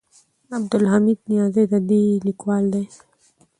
[0.57, 2.83] عبدالحمید نیازی د دې لیکوال دی.